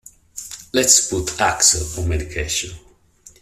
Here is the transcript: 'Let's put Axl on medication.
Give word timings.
'Let's 0.73 1.09
put 1.09 1.27
Axl 1.37 1.99
on 1.99 2.09
medication. 2.09 2.71